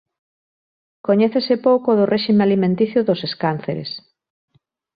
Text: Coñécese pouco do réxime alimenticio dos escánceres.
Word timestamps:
Coñécese 1.07 1.55
pouco 1.67 1.89
do 1.97 2.09
réxime 2.13 2.41
alimenticio 2.45 2.99
dos 3.07 3.21
escánceres. 3.29 3.89